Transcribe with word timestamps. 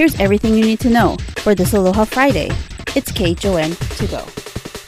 Here's 0.00 0.18
everything 0.18 0.54
you 0.54 0.64
need 0.64 0.80
to 0.80 0.88
know 0.88 1.18
for 1.40 1.54
this 1.54 1.74
Aloha 1.74 2.06
Friday. 2.06 2.48
It's 2.96 3.12
KHON 3.12 3.76
to 3.98 4.06
go. 4.06 4.24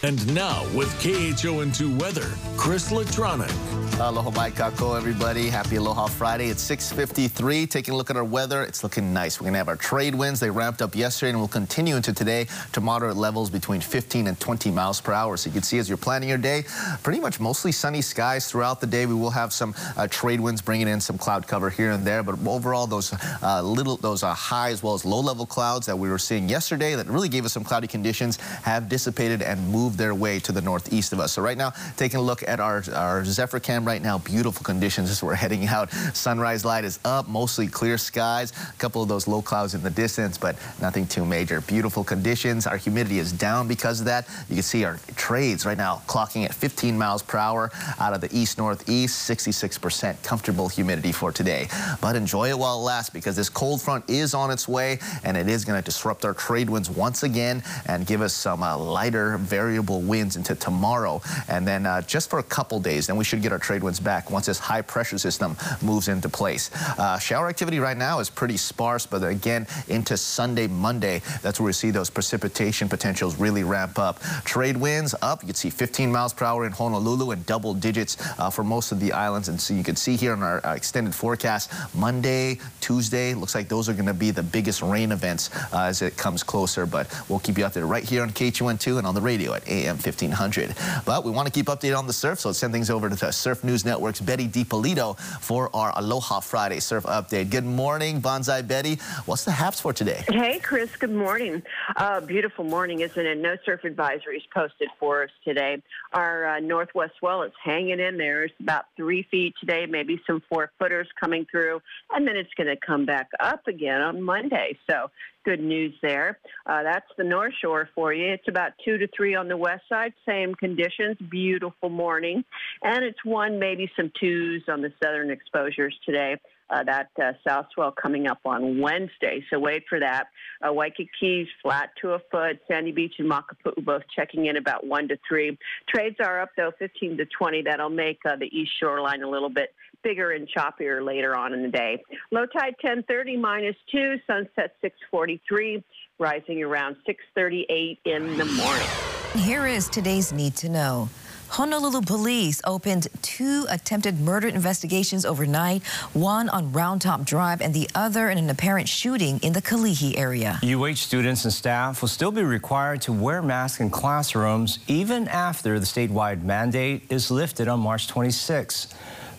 And 0.03 0.35
now 0.35 0.65
with 0.75 0.89
KHON2 1.03 2.01
weather, 2.01 2.31
Chris 2.57 2.91
Latronic. 2.91 3.53
Aloha 4.01 4.31
mai 4.31 4.51
kakou, 4.51 4.97
everybody. 4.97 5.49
Happy 5.49 5.77
Aloha 5.77 6.07
Friday. 6.07 6.49
It's 6.49 6.69
6.53. 6.69 7.69
Taking 7.69 7.95
a 7.95 7.97
look 7.97 8.11
at 8.11 8.17
our 8.17 8.25
weather, 8.25 8.65
it's 8.65 8.83
looking 8.83 9.13
nice. 9.13 9.39
We're 9.39 9.45
going 9.45 9.53
to 9.53 9.59
have 9.59 9.69
our 9.69 9.77
trade 9.77 10.15
winds. 10.15 10.41
They 10.41 10.51
ramped 10.51 10.83
up 10.83 10.97
yesterday 10.97 11.31
and 11.31 11.39
will 11.39 11.47
continue 11.47 11.95
into 11.95 12.13
today 12.13 12.47
to 12.73 12.81
moderate 12.81 13.17
levels 13.17 13.51
between 13.51 13.81
15 13.81 14.27
and 14.27 14.41
20 14.41 14.71
miles 14.71 15.01
per 15.01 15.13
hour. 15.13 15.37
So 15.37 15.49
you 15.49 15.53
can 15.53 15.63
see 15.63 15.79
as 15.79 15.89
you're 15.89 15.99
planning 15.99 16.29
your 16.29 16.39
day, 16.39 16.65
pretty 17.03 17.21
much 17.21 17.39
mostly 17.39 17.71
sunny 17.71 18.01
skies 18.03 18.51
throughout 18.51 18.81
the 18.81 18.87
day. 18.87 19.07
We 19.07 19.15
will 19.15 19.31
have 19.31 19.53
some 19.53 19.75
uh, 19.97 20.09
trade 20.09 20.41
winds 20.41 20.63
bringing 20.63 20.89
in 20.89 21.01
some 21.01 21.19
cloud 21.19 21.47
cover 21.47 21.69
here 21.71 21.91
and 21.91 22.05
there. 22.05 22.23
But 22.23 22.39
overall, 22.47 22.87
those 22.87 23.15
uh, 23.43 23.63
little, 23.63 23.99
those 23.99 24.23
uh, 24.23 24.35
high 24.35 24.71
as 24.71 24.83
well 24.83 24.95
as 24.95 25.05
low 25.05 25.21
level 25.21 25.47
clouds 25.47 25.87
that 25.87 25.99
we 25.99 26.09
were 26.09 26.19
seeing 26.19 26.49
yesterday 26.49 26.97
that 26.97 27.07
really 27.07 27.29
gave 27.29 27.45
us 27.45 27.53
some 27.53 27.63
cloudy 27.63 27.87
conditions 27.87 28.39
have 28.63 28.89
dissipated 28.89 29.43
and 29.43 29.69
moved 29.69 29.99
their 29.99 30.15
way 30.15 30.39
to 30.41 30.51
the 30.51 30.63
northeast 30.63 31.13
of 31.13 31.21
us. 31.21 31.33
So 31.33 31.43
right 31.43 31.59
now, 31.59 31.73
taking 31.97 32.19
a 32.19 32.23
look 32.23 32.43
at 32.49 32.59
our, 32.59 32.83
our 32.95 33.25
Zephyr 33.25 33.61
cam 33.61 33.83
right 33.93 34.01
now, 34.01 34.17
beautiful 34.17 34.65
conditions 34.65 35.11
as 35.11 35.23
we're 35.23 35.35
heading 35.35 35.67
out. 35.67 35.93
Sunrise 36.15 36.65
light 36.65 36.83
is 36.83 36.99
up, 37.05 37.29
mostly 37.29 37.67
clear 37.67 37.99
skies. 37.99 38.51
A 38.51 38.79
couple 38.79 39.03
of 39.03 39.09
those 39.09 39.29
low 39.29 39.43
clouds 39.43 39.75
in 39.75 39.83
the 39.83 39.91
distance, 39.91 40.39
but 40.39 40.57
nothing 40.81 41.07
too 41.07 41.27
major. 41.27 41.61
Beautiful 41.61 42.03
conditions. 42.03 42.67
Our 42.67 42.79
humidity 42.79 43.19
is 43.19 43.33
down 43.33 43.69
because 43.69 44.01
of 44.01 44.07
that. 44.07 44.27
You 44.49 44.55
can 44.55 44.63
see 44.63 44.85
our 44.85 44.99
trades 45.17 45.67
right 45.67 45.77
now 45.77 46.01
clocking 46.07 46.47
at 46.47 46.55
15 46.55 46.97
miles 46.97 47.23
per 47.23 47.37
hour 47.37 47.71
out 48.01 48.15
of 48.15 48.23
the 48.23 48.35
east 48.35 48.57
northeast, 48.57 49.29
66% 49.29 50.23
comfortable 50.23 50.71
humidity 50.71 51.13
for 51.13 51.31
today. 51.31 51.69
But 52.01 52.17
enjoy 52.17 52.49
it 52.49 52.59
while 52.59 52.79
it 52.79 52.85
lasts 52.85 53.11
because 53.11 53.37
this 53.37 53.51
cold 53.51 53.83
front 53.83 54.09
is 54.09 54.33
on 54.33 54.51
its 54.51 54.67
way 54.67 55.01
and 55.23 55.37
it 55.37 55.49
is 55.49 55.67
going 55.67 55.79
to 55.79 55.85
disrupt 55.85 56.25
our 56.25 56.33
trade 56.33 56.71
winds 56.71 56.89
once 56.89 57.25
again 57.25 57.63
and 57.85 58.07
give 58.07 58.23
us 58.23 58.33
some 58.33 58.63
uh, 58.63 58.75
lighter 58.75 59.37
variable 59.37 60.01
winds 60.01 60.37
into 60.37 60.55
tomorrow. 60.55 61.21
And 61.49 61.69
then 61.69 61.85
uh, 61.85 62.01
just 62.01 62.31
for 62.31 62.39
a 62.39 62.43
couple 62.43 62.81
days, 62.81 63.07
then 63.07 63.17
we 63.17 63.25
should 63.25 63.43
get 63.43 63.53
our 63.53 63.59
trade 63.59 63.72
winds 63.81 64.01
back 64.01 64.31
once 64.31 64.47
this 64.47 64.59
high 64.59 64.83
pressure 64.83 65.19
system 65.19 65.57
moves 65.81 66.09
into 66.09 66.29
place. 66.29 66.71
Uh, 66.99 67.19
shower 67.19 67.49
activity 67.49 67.79
right 67.79 67.97
now 67.97 68.19
is 68.19 68.29
pretty 68.29 68.57
sparse, 68.57 69.07
but 69.07 69.23
again, 69.23 69.67
into 69.89 70.17
Sunday, 70.17 70.67
Monday, 70.67 71.23
that's 71.43 71.61
where 71.61 71.67
we 71.67 71.73
see 71.73 71.91
those 71.91 72.11
precipitation 72.11 72.89
potentials 72.89 73.39
really 73.39 73.63
ramp 73.63 73.99
up. 73.99 74.21
Trade 74.45 74.77
winds 74.77 75.15
up. 75.23 75.43
You 75.43 75.47
can 75.47 75.55
see 75.55 75.71
15 75.71 76.11
miles 76.11 76.33
per 76.33 76.45
hour 76.45 76.67
in 76.67 76.73
Honolulu 76.73 77.31
and 77.31 77.47
double 77.47 77.75
digits 77.75 78.17
uh, 78.39 78.51
for 78.51 78.65
most 78.65 78.93
of 78.93 78.99
the 78.99 79.13
islands. 79.13 79.49
And 79.49 79.61
so 79.61 79.75
you 79.75 79.85
can 79.85 79.97
see 79.97 80.17
here 80.17 80.35
in 80.35 80.43
our 80.43 80.65
uh, 80.67 80.75
extended 80.75 81.15
forecast, 81.15 81.71
Monday, 81.95 82.59
Tuesday, 82.81 83.35
looks 83.35 83.55
like 83.55 83.69
those 83.69 83.89
are 83.89 83.95
going 83.95 84.07
to 84.07 84.15
be 84.15 84.31
the 84.31 84.43
biggest 84.43 84.83
rain 84.83 85.13
events 85.13 85.51
uh, 85.73 85.85
as 85.85 86.03
it 86.03 86.17
comes 86.17 86.43
closer. 86.43 86.87
But 86.87 87.09
we'll 87.29 87.39
keep 87.39 87.59
you 87.59 87.65
updated 87.65 87.89
right 87.89 88.05
here 88.05 88.23
on 88.23 88.31
KHON2 88.31 88.99
and 88.99 89.07
on 89.07 89.15
the 89.15 89.21
radio 89.21 89.55
at 89.55 89.67
AM 89.69 89.97
1500. 89.97 90.75
But 91.05 91.25
we 91.25 91.31
want 91.31 91.47
to 91.47 91.53
keep 91.53 91.67
updated 91.67 91.99
on 91.99 92.07
the 92.07 92.13
surf, 92.13 92.41
so 92.41 92.49
let's 92.49 92.59
send 92.59 92.73
things 92.73 92.91
over 92.91 93.09
to 93.09 93.17
the 93.17 93.33
Surf 93.33 93.62
News 93.65 93.85
Network's 93.85 94.21
Betty 94.21 94.49
DiPolito 94.49 95.19
for 95.41 95.71
our 95.75 95.93
Aloha 95.97 96.41
Friday 96.41 96.81
surf 96.81 97.05
update. 97.05 97.51
Good 97.51 97.65
morning, 97.65 98.21
Bonsai 98.21 98.67
Betty. 98.67 98.97
What's 99.27 99.45
the 99.45 99.53
haps 99.53 99.81
for 99.81 99.93
today? 99.93 100.25
Hey, 100.29 100.59
Chris. 100.59 100.95
Good 100.97 101.13
morning. 101.13 101.63
Uh, 101.97 102.21
beautiful 102.21 102.65
morning, 102.65 103.01
isn't 103.01 103.27
it? 103.27 103.39
No 103.39 103.57
surf 103.65 103.83
advisories 103.83 104.43
posted 104.53 104.89
for 104.99 105.25
us 105.25 105.31
today. 105.45 105.83
Our 106.13 106.47
uh, 106.47 106.61
northwest 106.61 107.13
swell 107.19 107.43
is 107.43 107.53
hanging 107.63 108.01
in 108.01 108.19
there. 108.19 108.45
It's 108.45 108.55
about 108.61 108.87
three 108.97 109.27
feet 109.31 109.55
today, 109.61 109.87
maybe 109.87 110.21
some 110.27 110.43
four 110.49 110.71
footers 110.79 111.09
coming 111.21 111.47
through, 111.51 111.81
and 112.11 112.27
then 112.27 112.37
it's 112.37 112.53
going 112.57 112.69
to 112.69 112.77
come 112.77 113.07
back 113.07 113.29
up 113.41 113.67
again 113.67 114.01
on 114.01 114.23
Monday. 114.23 114.79
So 114.89 115.11
good 115.45 115.61
news 115.61 115.95
there. 116.03 116.39
Uh, 116.67 116.83
that's 116.83 117.07
the 117.19 117.25
North 117.25 117.53
Shore 117.61 117.89
for 117.95 118.13
you. 118.13 118.33
It's 118.33 118.49
about 118.49 118.73
two 118.85 118.99
to 118.99 119.09
three 119.09 119.35
on 119.35 119.49
the 119.49 119.57
west 119.57 119.83
side, 119.89 120.13
same 120.27 120.55
conditions, 120.55 121.17
beautiful 121.31 121.89
morning. 121.89 122.45
And 122.83 123.05
it's 123.05 123.25
one, 123.25 123.52
maybe 123.59 123.91
some 123.97 124.11
twos 124.19 124.63
on 124.69 124.83
the 124.83 124.93
southern 125.03 125.31
exposures 125.31 125.97
today. 126.05 126.37
Uh, 126.71 126.83
that 126.85 127.09
uh, 127.23 127.33
south 127.47 127.67
swell 127.75 127.93
coming 127.93 128.27
up 128.27 128.39
on 128.47 128.81
Wednesday. 128.81 129.45
So 129.51 129.59
wait 129.59 129.83
for 129.91 130.01
that. 130.01 130.29
Uh, 130.67 130.73
Waikiki 130.73 131.47
flat 131.61 131.91
to 132.01 132.13
a 132.13 132.19
foot. 132.31 132.61
Sandy 132.67 132.93
Beach 132.93 133.15
and 133.19 133.31
Makapu'u 133.31 133.85
both 133.85 134.03
checking 134.17 134.47
in 134.47 134.57
about 134.57 134.87
one 134.87 135.07
to 135.09 135.19
three. 135.29 135.59
Trades 135.95 136.17
are 136.25 136.41
up 136.41 136.49
though 136.57 136.71
15 136.79 137.19
to 137.19 137.27
20. 137.27 137.63
That'll 137.63 137.91
make 137.91 138.21
uh, 138.25 138.37
the 138.37 138.47
east 138.47 138.71
shoreline 138.81 139.23
a 139.23 139.29
little 139.29 139.51
bit 139.51 139.75
bigger 140.03 140.31
and 140.31 140.49
choppier 140.49 141.05
later 141.05 141.37
on 141.37 141.53
in 141.53 141.63
the 141.63 141.69
day. 141.69 142.03
Low 142.31 142.47
tide 142.47 142.75
1030 142.81 143.37
minus 143.37 143.77
2, 143.91 144.17
sunset 144.27 144.75
643, 144.81 145.85
rising 146.19 146.63
around 146.63 146.97
638 147.07 147.99
in 148.05 148.39
the 148.39 148.45
morning. 148.45 148.89
Here 149.37 149.67
is 149.67 149.89
today's 149.89 150.33
need 150.33 150.57
to 150.57 150.69
know. 150.69 151.09
Honolulu 151.53 152.01
police 152.01 152.63
opened 152.65 153.09
two 153.21 153.67
attempted 153.69 154.19
murder 154.19 154.49
investigations 154.49 155.27
overnight, 155.27 155.83
one 156.15 156.49
on 156.49 156.73
Round 156.73 157.03
Top 157.03 157.25
Drive 157.25 157.61
and 157.61 157.75
the 157.75 157.91
other 157.95 158.31
in 158.31 158.39
an 158.39 158.49
apparent 158.49 158.89
shooting 158.89 159.39
in 159.41 159.53
the 159.53 159.61
Kalihi 159.61 160.17
area. 160.17 160.59
UH 160.63 160.95
students 160.95 161.45
and 161.45 161.53
staff 161.53 162.01
will 162.01 162.09
still 162.09 162.31
be 162.31 162.43
required 162.43 163.03
to 163.03 163.13
wear 163.13 163.43
masks 163.43 163.81
in 163.81 163.91
classrooms 163.91 164.79
even 164.87 165.29
after 165.29 165.79
the 165.79 165.85
statewide 165.85 166.43
mandate 166.43 167.03
is 167.11 167.31
lifted 167.31 167.69
on 167.69 167.81
March 167.81 168.09
26. 168.09 168.89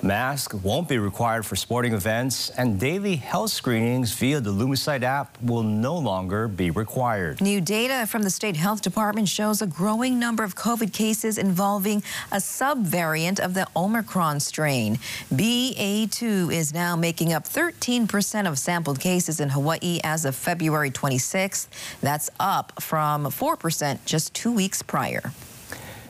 Masks 0.04 0.54
won't 0.54 0.90
be 0.90 0.98
required 0.98 1.46
for 1.46 1.56
sporting 1.56 1.94
events, 1.94 2.50
and 2.50 2.78
daily 2.78 3.16
health 3.16 3.52
screenings 3.52 4.12
via 4.12 4.42
the 4.42 4.52
LumiSight 4.52 5.02
app 5.02 5.42
will 5.42 5.64
no 5.64 5.98
longer 5.98 6.50
be 6.50 6.72
required. 6.72 7.40
New 7.40 7.62
data 7.62 8.06
from 8.06 8.24
the 8.24 8.30
state 8.30 8.58
health 8.58 8.82
department 8.82 9.30
shows 9.30 9.62
a 9.62 9.66
growing 9.66 10.20
number 10.20 10.44
of 10.44 10.56
COVID 10.56 10.92
cases 10.92 11.38
involving 11.38 12.04
a 12.34 12.36
subvariant 12.36 13.40
of 13.40 13.54
the 13.54 13.66
Omicron 13.78 14.42
strain. 14.42 14.98
BA2 15.34 16.54
is 16.54 16.74
now 16.74 16.98
making 16.98 17.32
up 17.32 17.46
13% 17.46 18.46
of 18.46 18.60
sampled 18.60 19.00
cases 19.00 19.40
in 19.40 19.48
Hawaii 19.48 20.02
as 20.04 20.26
of 20.26 20.36
February 20.36 20.92
26th. 20.92 21.68
That's 22.02 22.30
up 22.42 22.74
from 22.82 23.24
4% 23.28 24.04
just 24.04 24.34
two 24.34 24.52
weeks 24.52 24.82
prior. 24.82 25.32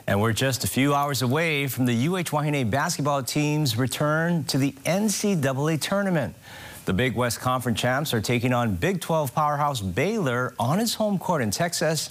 And 0.05 0.19
we're 0.19 0.33
just 0.33 0.65
a 0.65 0.67
few 0.67 0.93
hours 0.93 1.21
away 1.21 1.67
from 1.67 1.85
the 1.85 2.07
UH 2.07 2.33
Wahine 2.33 2.69
basketball 2.69 3.23
team's 3.23 3.77
return 3.77 4.43
to 4.45 4.57
the 4.57 4.73
NCAA 4.85 5.79
tournament. 5.79 6.35
The 6.83 6.93
Big 6.93 7.15
West 7.15 7.39
Conference 7.39 7.79
champs 7.79 8.13
are 8.13 8.19
taking 8.19 8.51
on 8.51 8.75
Big 8.75 8.99
12 8.99 9.33
powerhouse 9.33 9.79
Baylor 9.79 10.55
on 10.59 10.81
its 10.81 10.93
home 10.93 11.17
court 11.17 11.41
in 11.41 11.51
Texas. 11.51 12.09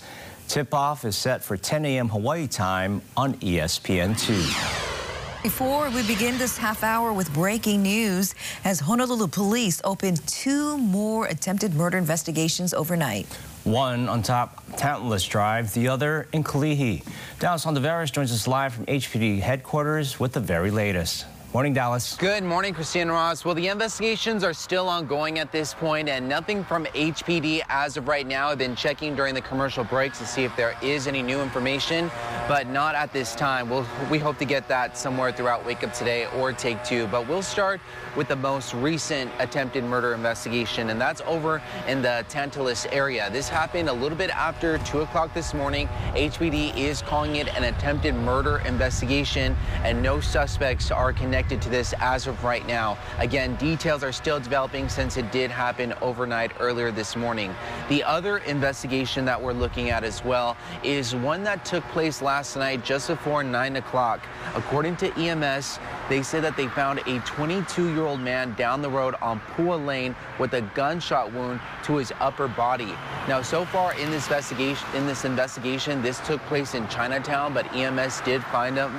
Tip-off 0.48 1.04
is 1.04 1.16
set 1.16 1.44
for 1.44 1.58
10 1.58 1.84
a.m. 1.84 2.08
Hawaii 2.08 2.46
time 2.46 3.02
on 3.14 3.34
ESPN2. 3.34 5.42
Before 5.42 5.90
we 5.90 6.02
begin 6.04 6.38
this 6.38 6.56
half 6.56 6.82
hour 6.82 7.12
with 7.12 7.32
breaking 7.34 7.82
news, 7.82 8.34
as 8.64 8.80
Honolulu 8.80 9.26
police 9.26 9.82
opened 9.84 10.26
two 10.26 10.78
more 10.78 11.26
attempted 11.26 11.74
murder 11.74 11.98
investigations 11.98 12.72
overnight. 12.72 13.26
One 13.64 14.08
on 14.08 14.22
top 14.22 14.60
Tantalus 14.76 15.24
Drive, 15.24 15.72
the 15.72 15.86
other 15.86 16.26
in 16.32 16.42
Kalihi. 16.42 17.04
Dallas 17.38 17.62
Honduras 17.62 18.10
joins 18.10 18.32
us 18.32 18.48
live 18.48 18.74
from 18.74 18.86
HPD 18.86 19.38
headquarters 19.38 20.18
with 20.18 20.32
the 20.32 20.40
very 20.40 20.72
latest. 20.72 21.26
Morning, 21.54 21.74
Dallas. 21.74 22.16
Good 22.16 22.44
morning, 22.44 22.72
Christian 22.72 23.10
Ross. 23.10 23.44
Well, 23.44 23.54
the 23.54 23.68
investigations 23.68 24.42
are 24.42 24.54
still 24.54 24.88
ongoing 24.88 25.38
at 25.38 25.52
this 25.52 25.74
point, 25.74 26.08
and 26.08 26.26
nothing 26.26 26.64
from 26.64 26.86
HPD 26.86 27.60
as 27.68 27.98
of 27.98 28.08
right 28.08 28.26
now. 28.26 28.48
I've 28.48 28.56
been 28.56 28.74
checking 28.74 29.14
during 29.14 29.34
the 29.34 29.42
commercial 29.42 29.84
breaks 29.84 30.18
to 30.20 30.26
see 30.26 30.44
if 30.44 30.56
there 30.56 30.74
is 30.80 31.06
any 31.06 31.20
new 31.20 31.42
information, 31.42 32.10
but 32.48 32.68
not 32.68 32.94
at 32.94 33.12
this 33.12 33.34
time. 33.34 33.68
We'll, 33.68 33.86
we 34.10 34.18
hope 34.18 34.38
to 34.38 34.46
get 34.46 34.66
that 34.68 34.96
somewhere 34.96 35.30
throughout 35.30 35.62
Wake 35.66 35.84
Up 35.84 35.92
Today 35.92 36.24
or 36.38 36.54
Take 36.54 36.82
Two. 36.84 37.06
But 37.08 37.28
we'll 37.28 37.42
start 37.42 37.82
with 38.16 38.28
the 38.28 38.36
most 38.36 38.72
recent 38.72 39.30
attempted 39.38 39.84
murder 39.84 40.14
investigation, 40.14 40.88
and 40.88 40.98
that's 40.98 41.20
over 41.26 41.60
in 41.86 42.00
the 42.00 42.24
Tantalus 42.30 42.86
area. 42.86 43.28
This 43.30 43.50
happened 43.50 43.90
a 43.90 43.92
little 43.92 44.16
bit 44.16 44.30
after 44.30 44.78
2 44.78 45.02
o'clock 45.02 45.34
this 45.34 45.52
morning. 45.52 45.86
HPD 46.14 46.74
is 46.78 47.02
calling 47.02 47.36
it 47.36 47.54
an 47.54 47.64
attempted 47.64 48.14
murder 48.14 48.62
investigation, 48.64 49.54
and 49.84 50.02
no 50.02 50.18
suspects 50.18 50.90
are 50.90 51.12
connected 51.12 51.41
connected 51.42 51.62
to 51.62 51.70
this 51.70 51.92
as 51.98 52.28
of 52.28 52.44
right 52.44 52.64
now. 52.68 52.96
Again, 53.18 53.56
details 53.56 54.04
are 54.04 54.12
still 54.12 54.38
developing 54.38 54.88
since 54.88 55.16
it 55.16 55.32
did 55.32 55.50
happen 55.50 55.92
overnight 56.00 56.52
earlier 56.60 56.92
this 56.92 57.16
morning. 57.16 57.52
The 57.88 58.04
other 58.04 58.38
investigation 58.38 59.24
that 59.24 59.42
we're 59.42 59.52
looking 59.52 59.90
at 59.90 60.04
as 60.04 60.24
well 60.24 60.56
is 60.84 61.16
one 61.16 61.42
that 61.42 61.64
took 61.64 61.82
place 61.88 62.22
last 62.22 62.54
night 62.56 62.84
just 62.84 63.08
before 63.08 63.42
9 63.42 63.76
o'clock. 63.76 64.24
According 64.54 64.96
to 64.96 65.12
EMS, 65.18 65.80
They 66.08 66.22
say 66.22 66.40
that 66.40 66.56
they 66.56 66.68
found 66.68 66.98
a 67.00 67.20
22-year-old 67.20 68.20
man 68.20 68.54
down 68.54 68.82
the 68.82 68.90
road 68.90 69.14
on 69.22 69.40
Pua 69.54 69.84
Lane 69.84 70.14
with 70.38 70.54
a 70.54 70.60
gunshot 70.60 71.32
wound 71.32 71.60
to 71.84 71.96
his 71.96 72.12
upper 72.20 72.48
body. 72.48 72.92
Now, 73.28 73.42
so 73.42 73.64
far 73.64 73.94
in 73.94 74.10
this 74.10 74.26
investigation, 74.26 74.86
in 74.94 75.06
this 75.06 75.24
investigation, 75.24 76.02
this 76.02 76.18
took 76.20 76.40
place 76.42 76.74
in 76.74 76.88
Chinatown, 76.88 77.54
but 77.54 77.72
EMS 77.74 78.20
did 78.22 78.42
find 78.44 78.76
him 78.76 78.90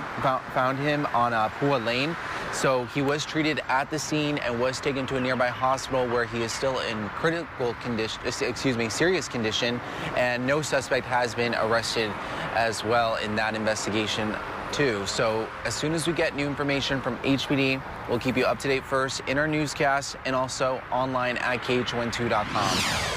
found 0.53 0.79
him 0.79 1.05
on 1.07 1.33
uh, 1.33 1.49
Pua 1.49 1.83
Lane. 1.83 2.15
So 2.53 2.85
he 2.85 3.01
was 3.01 3.25
treated 3.25 3.61
at 3.67 3.89
the 3.89 3.99
scene 3.99 4.37
and 4.39 4.59
was 4.59 4.79
taken 4.79 5.05
to 5.07 5.17
a 5.17 5.21
nearby 5.21 5.47
hospital 5.47 6.07
where 6.07 6.25
he 6.25 6.43
is 6.43 6.51
still 6.51 6.79
in 6.79 7.09
critical 7.09 7.73
condition, 7.75 8.21
excuse 8.25 8.77
me, 8.77 8.89
serious 8.89 9.27
condition, 9.27 9.81
and 10.15 10.45
no 10.45 10.61
suspect 10.61 11.05
has 11.07 11.33
been 11.33 11.55
arrested 11.55 12.11
as 12.53 12.83
well 12.83 13.15
in 13.15 13.35
that 13.35 13.55
investigation 13.55 14.35
too. 14.73 15.05
So 15.05 15.47
as 15.65 15.73
soon 15.75 15.93
as 15.93 16.07
we 16.07 16.13
get 16.13 16.35
new 16.35 16.47
information 16.47 17.01
from 17.01 17.17
HPD, 17.19 17.81
we'll 18.09 18.19
keep 18.19 18.35
you 18.35 18.45
up 18.45 18.59
to 18.59 18.67
date 18.67 18.83
first 18.83 19.21
in 19.27 19.37
our 19.37 19.47
newscast 19.47 20.17
and 20.25 20.35
also 20.35 20.81
online 20.91 21.37
at 21.37 21.61
KHON2.com. 21.61 23.12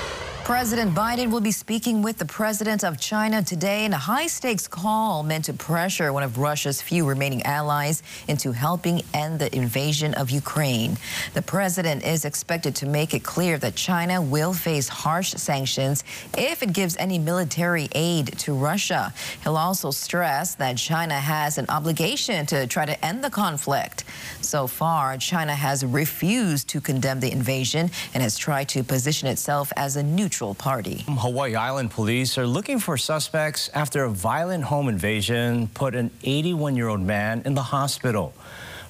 President 0.46 0.94
Biden 0.94 1.32
will 1.32 1.40
be 1.40 1.50
speaking 1.50 2.02
with 2.02 2.18
the 2.18 2.24
president 2.24 2.84
of 2.84 3.00
China 3.00 3.42
today 3.42 3.84
in 3.84 3.92
a 3.92 3.98
high 3.98 4.28
stakes 4.28 4.68
call 4.68 5.24
meant 5.24 5.46
to 5.46 5.52
pressure 5.52 6.12
one 6.12 6.22
of 6.22 6.38
Russia's 6.38 6.80
few 6.80 7.04
remaining 7.04 7.42
allies 7.42 8.04
into 8.28 8.52
helping 8.52 9.02
end 9.12 9.40
the 9.40 9.52
invasion 9.52 10.14
of 10.14 10.30
Ukraine. 10.30 10.98
The 11.34 11.42
president 11.42 12.04
is 12.04 12.24
expected 12.24 12.76
to 12.76 12.86
make 12.86 13.12
it 13.12 13.24
clear 13.24 13.58
that 13.58 13.74
China 13.74 14.22
will 14.22 14.52
face 14.52 14.86
harsh 14.86 15.32
sanctions 15.32 16.04
if 16.38 16.62
it 16.62 16.72
gives 16.72 16.96
any 16.96 17.18
military 17.18 17.88
aid 17.90 18.38
to 18.38 18.54
Russia. 18.54 19.12
He'll 19.42 19.56
also 19.56 19.90
stress 19.90 20.54
that 20.54 20.76
China 20.76 21.14
has 21.14 21.58
an 21.58 21.66
obligation 21.70 22.46
to 22.46 22.68
try 22.68 22.86
to 22.86 23.04
end 23.04 23.24
the 23.24 23.30
conflict. 23.30 24.04
So 24.42 24.68
far, 24.68 25.16
China 25.18 25.56
has 25.56 25.84
refused 25.84 26.68
to 26.68 26.80
condemn 26.80 27.18
the 27.18 27.32
invasion 27.32 27.90
and 28.14 28.22
has 28.22 28.38
tried 28.38 28.68
to 28.68 28.84
position 28.84 29.26
itself 29.26 29.72
as 29.76 29.96
a 29.96 30.04
neutral 30.04 30.35
neutral 30.36 30.54
party. 30.54 31.02
Hawaii 31.08 31.54
Island 31.54 31.90
police 31.90 32.36
are 32.36 32.46
looking 32.46 32.78
for 32.78 32.98
suspects 32.98 33.70
after 33.72 34.04
a 34.04 34.10
violent 34.10 34.64
home 34.64 34.90
invasion 34.90 35.68
put 35.68 35.94
an 35.94 36.10
81-year-old 36.24 37.00
man 37.00 37.40
in 37.46 37.54
the 37.54 37.62
hospital. 37.62 38.34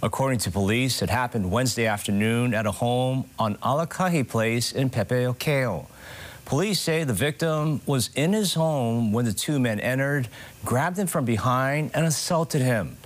According 0.03 0.41
to 0.41 0.51
police, 0.51 1.03
it 1.03 1.09
happened 1.09 1.53
Wednesday 1.53 1.87
afternoon 1.87 2.53
at 2.53 2.67
a 2.67 2.73
home 2.73 3.31
on 3.39 3.55
Alakahi 3.59 4.27
Place 4.27 4.73
in 4.73 4.91
Pepeokeo. 4.91 5.87
Police 6.47 6.81
say 6.81 7.05
the 7.05 7.13
victim 7.13 7.81
was 7.87 8.11
in 8.17 8.33
his 8.33 8.55
home 8.55 9.13
when 9.13 9.25
the 9.25 9.33
two 9.33 9.61
men 9.61 9.79
entered, 9.79 10.27
grabbed 10.65 10.99
him 10.99 11.07
from 11.07 11.25
behind, 11.25 11.93
and 11.95 12.07
assaulted 12.07 12.61
him. 12.61 12.97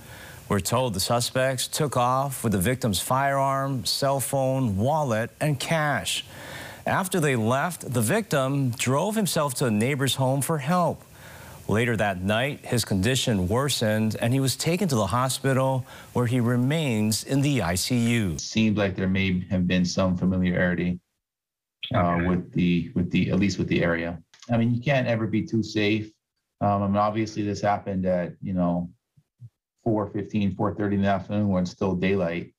We're 0.49 0.61
told 0.61 0.95
the 0.95 0.99
suspects 0.99 1.67
took 1.67 1.95
off 1.95 2.43
with 2.43 2.53
the 2.53 2.59
victim's 2.59 2.99
firearm, 2.99 3.85
cell 3.85 4.19
phone, 4.19 4.77
wallet, 4.77 5.29
and 5.39 5.59
cash. 5.59 6.25
After 6.85 7.19
they 7.19 7.35
left, 7.35 7.93
the 7.93 8.01
victim 8.01 8.71
drove 8.71 9.15
himself 9.15 9.53
to 9.55 9.65
a 9.65 9.71
neighbor's 9.71 10.15
home 10.15 10.41
for 10.41 10.57
help. 10.57 11.03
Later 11.67 11.95
that 11.97 12.21
night, 12.21 12.65
his 12.65 12.83
condition 12.83 13.47
worsened 13.47 14.15
and 14.19 14.33
he 14.33 14.39
was 14.39 14.55
taken 14.55 14.87
to 14.87 14.95
the 14.95 15.07
hospital 15.07 15.85
where 16.13 16.25
he 16.25 16.39
remains 16.39 17.23
in 17.23 17.41
the 17.41 17.59
ICU. 17.59 18.33
It 18.33 18.41
seemed 18.41 18.77
like 18.77 18.95
there 18.95 19.07
may 19.07 19.45
have 19.49 19.67
been 19.67 19.85
some 19.85 20.17
familiarity 20.17 20.99
uh, 21.93 22.23
with 22.25 22.51
the 22.51 22.91
with 22.95 23.11
the 23.11 23.29
at 23.29 23.39
least 23.39 23.59
with 23.59 23.67
the 23.67 23.83
area. 23.83 24.21
I 24.51 24.57
mean, 24.57 24.73
you 24.73 24.81
can't 24.81 25.07
ever 25.07 25.27
be 25.27 25.43
too 25.43 25.61
safe. 25.63 26.11
Um, 26.61 26.83
I 26.83 26.87
mean, 26.87 26.97
obviously 26.97 27.43
this 27.43 27.61
happened 27.61 28.05
at 28.05 28.33
you 28.41 28.53
know 28.53 28.89
4:15, 29.85 30.55
4:30 30.55 30.93
in 30.93 31.01
the 31.03 31.07
afternoon 31.07 31.49
when 31.49 31.63
it's 31.63 31.71
still 31.71 31.95
daylight. 31.95 32.53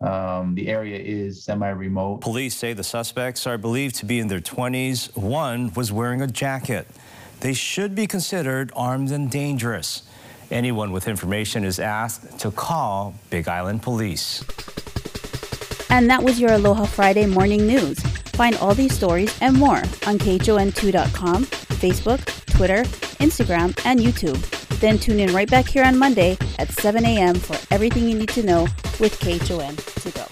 Um, 0.00 0.54
the 0.54 0.68
area 0.68 0.98
is 0.98 1.42
semi-remote. 1.42 2.20
Police 2.20 2.54
say 2.54 2.74
the 2.74 2.84
suspects 2.84 3.46
are 3.46 3.56
believed 3.56 3.94
to 3.96 4.06
be 4.06 4.18
in 4.18 4.28
their 4.28 4.40
20s. 4.40 5.16
One 5.16 5.72
was 5.74 5.90
wearing 5.90 6.20
a 6.20 6.26
jacket. 6.26 6.86
They 7.40 7.54
should 7.54 7.94
be 7.94 8.06
considered 8.06 8.72
armed 8.76 9.10
and 9.10 9.30
dangerous. 9.30 10.02
Anyone 10.50 10.92
with 10.92 11.08
information 11.08 11.64
is 11.64 11.78
asked 11.80 12.38
to 12.40 12.50
call 12.50 13.14
Big 13.30 13.48
Island 13.48 13.82
Police. 13.82 14.44
And 15.90 16.10
that 16.10 16.22
was 16.22 16.38
your 16.38 16.52
Aloha 16.52 16.84
Friday 16.84 17.26
morning 17.26 17.66
news. 17.66 17.98
Find 18.34 18.54
all 18.56 18.74
these 18.74 18.94
stories 18.94 19.36
and 19.40 19.56
more 19.56 19.78
on 19.78 20.18
KHON2.com, 20.18 21.44
Facebook, 21.46 22.46
Twitter, 22.46 22.82
Instagram, 23.18 23.78
and 23.86 23.98
YouTube. 23.98 24.55
Then 24.80 24.98
tune 24.98 25.20
in 25.20 25.34
right 25.34 25.50
back 25.50 25.66
here 25.66 25.84
on 25.84 25.98
Monday 25.98 26.36
at 26.58 26.70
7 26.70 27.04
a.m. 27.04 27.34
for 27.34 27.56
everything 27.74 28.08
you 28.08 28.18
need 28.18 28.28
to 28.30 28.42
know 28.42 28.62
with 29.00 29.18
KHON 29.20 29.76
to 29.76 30.10
go. 30.10 30.22